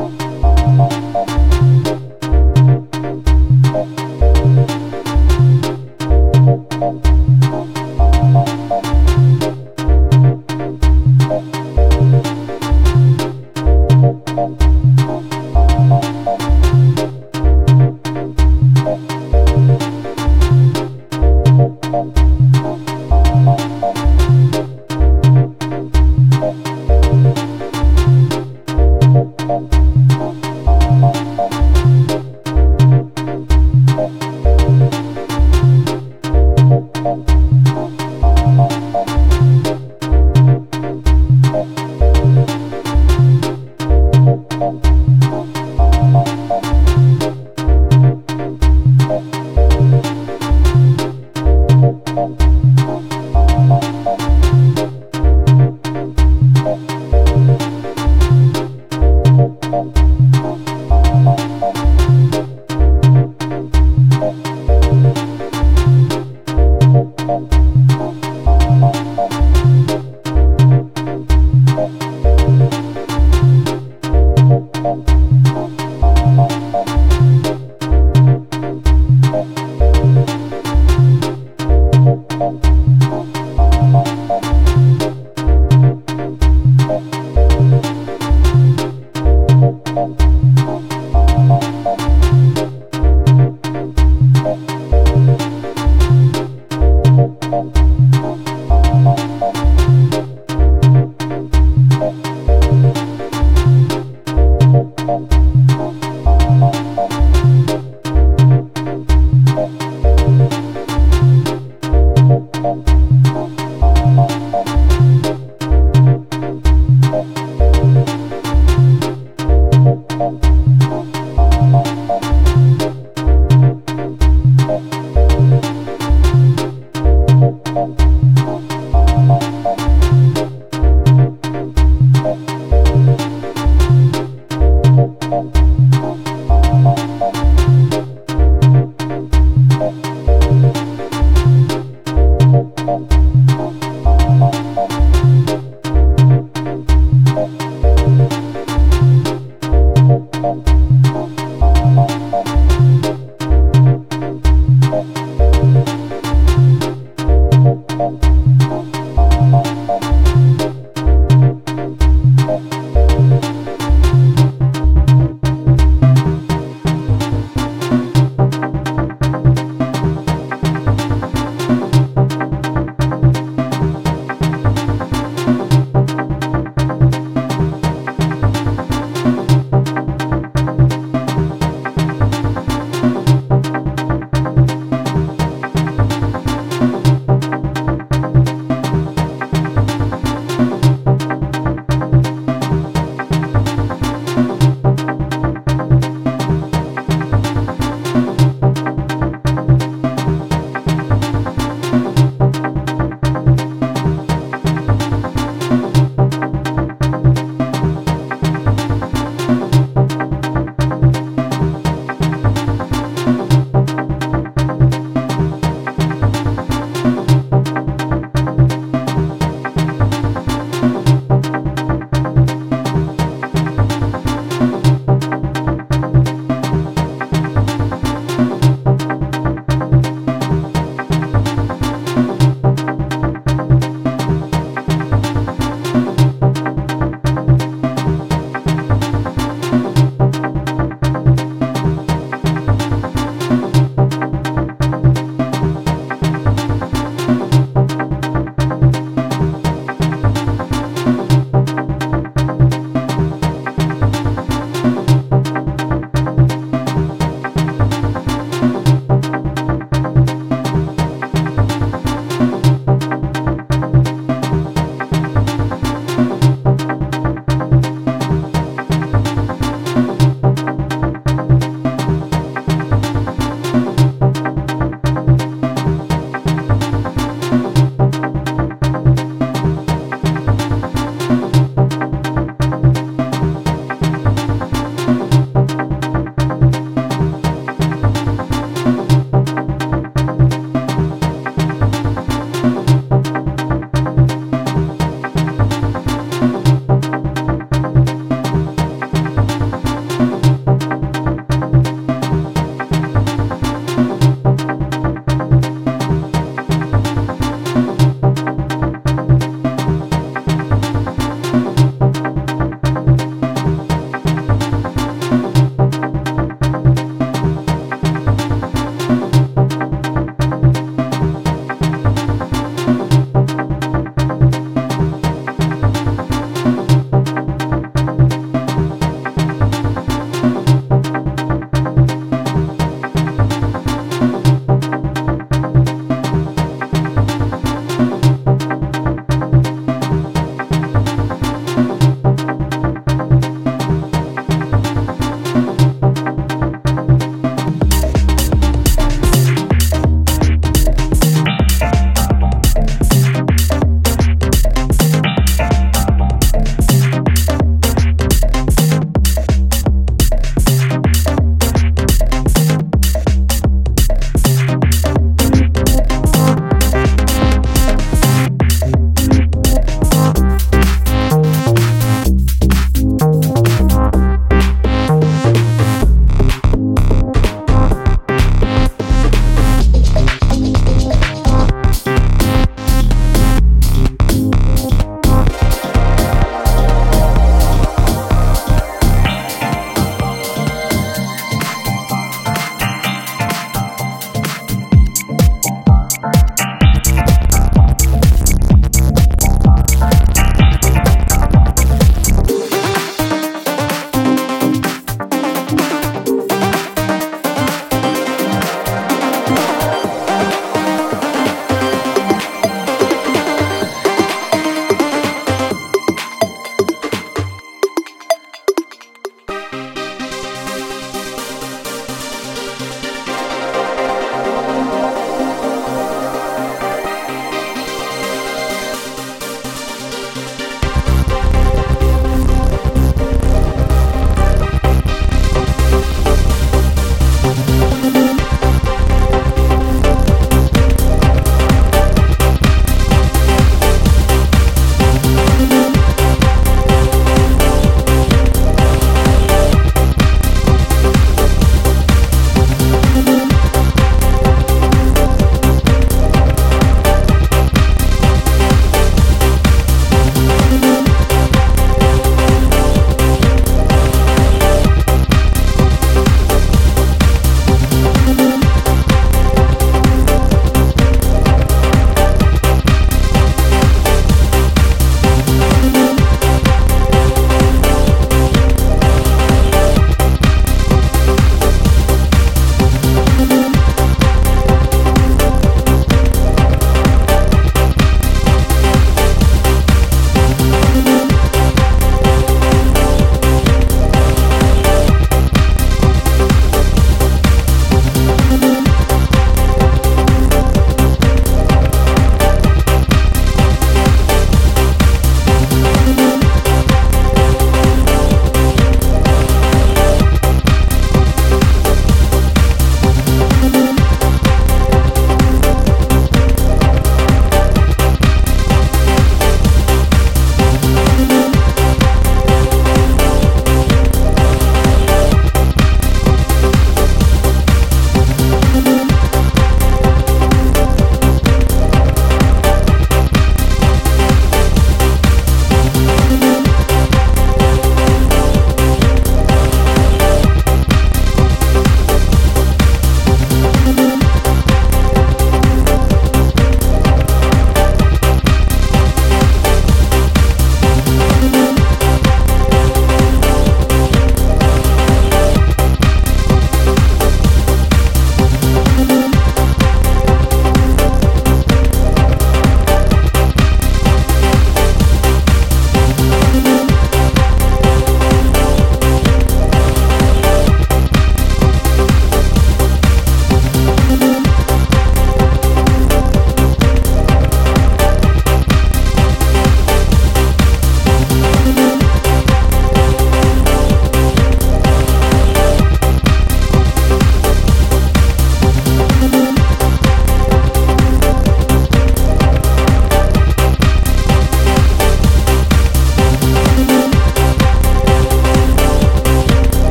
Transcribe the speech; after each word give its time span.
Thank 0.00 1.49